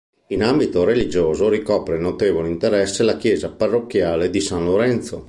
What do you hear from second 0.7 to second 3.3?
religioso ricopre notevole interesse la